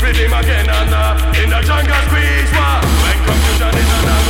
Feed 0.00 0.16
again 0.16 0.68
and 0.68 0.92
uh, 0.92 1.40
in 1.42 1.48
the 1.48 1.60
jungle 1.62 1.94
squeeze. 2.06 2.52
Wah. 2.52 2.80
When 3.02 3.16
confusion 3.24 3.74
is 3.80 4.04
enough. 4.04 4.25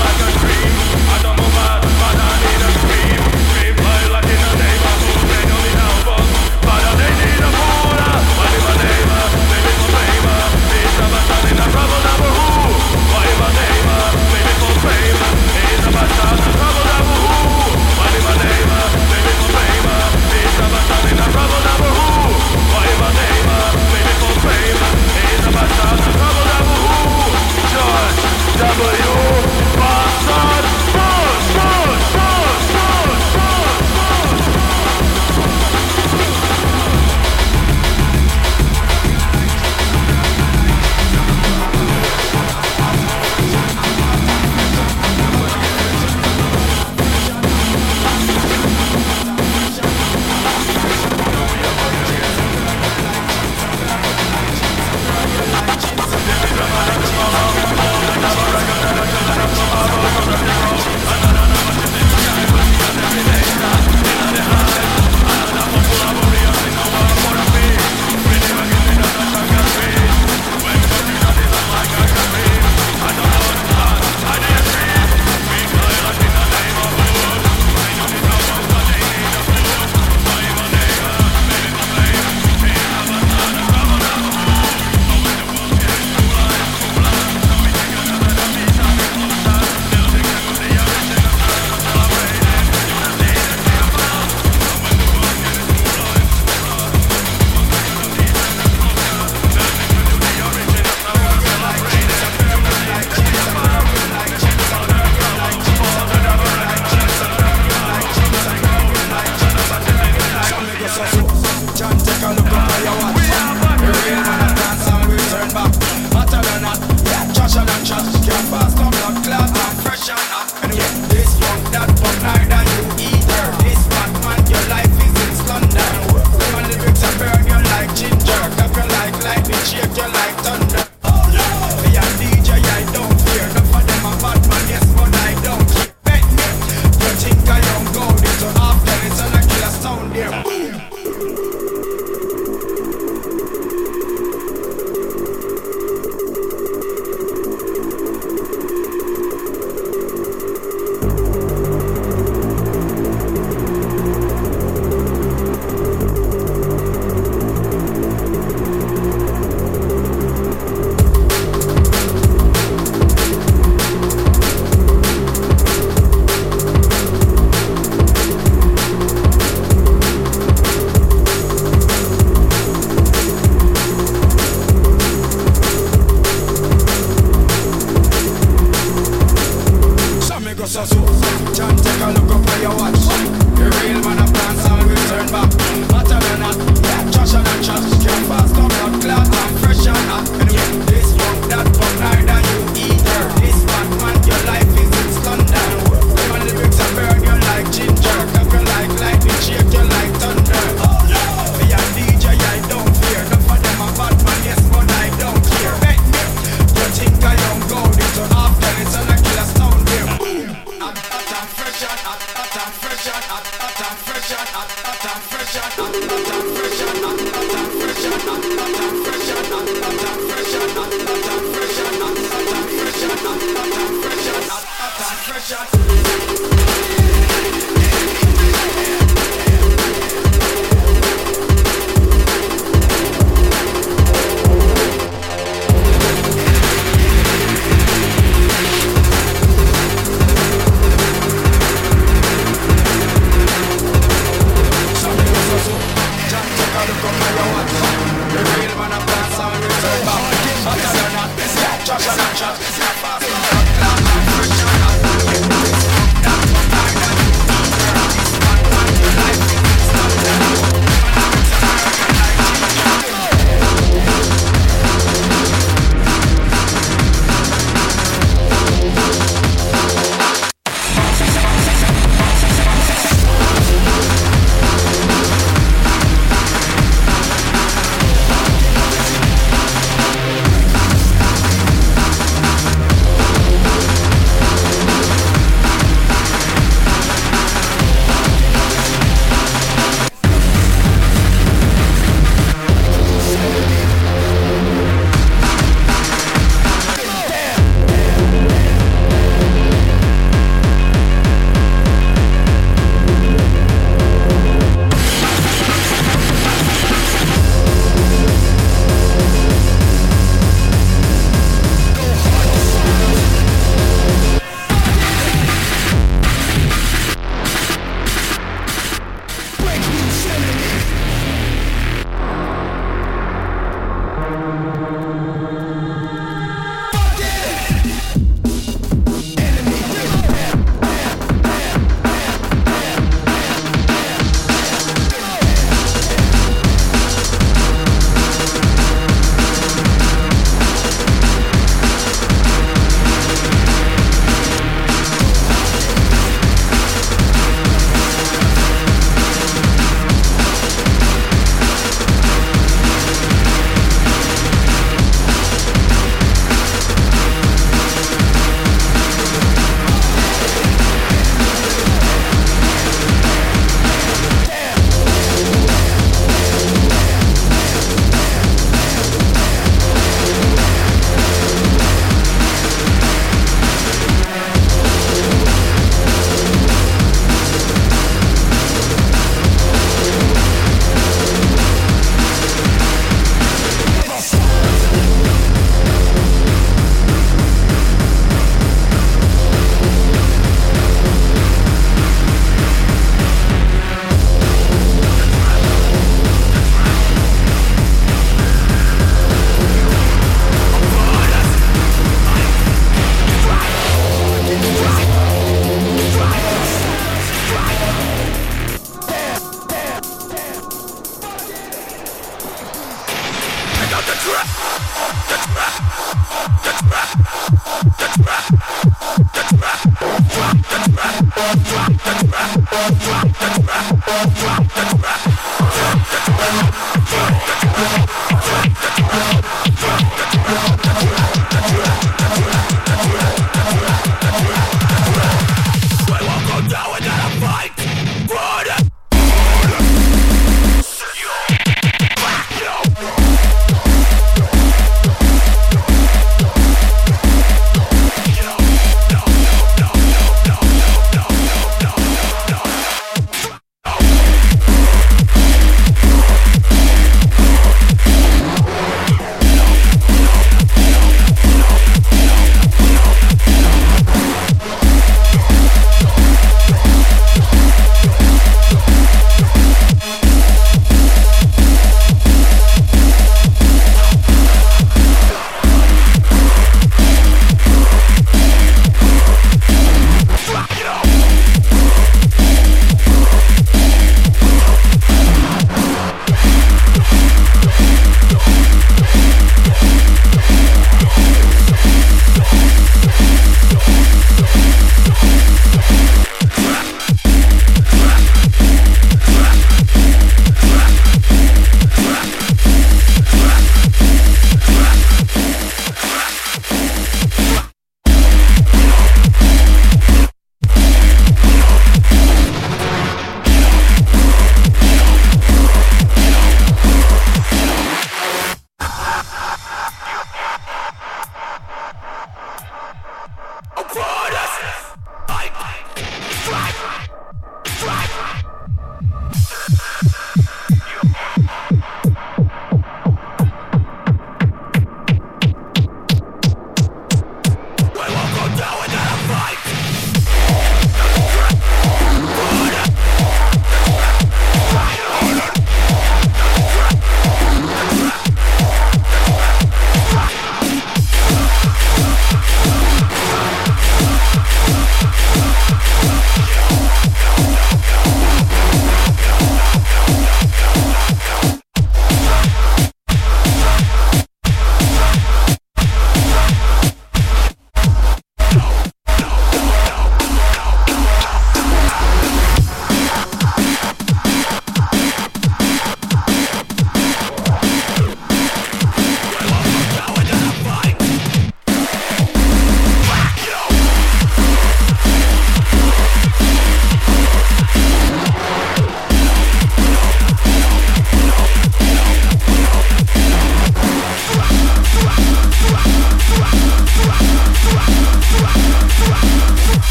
тобою. 28.77 29.16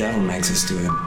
Devil 0.00 0.22
makes 0.22 0.50
us 0.50 0.66
do 0.66 0.78
it. 0.78 0.99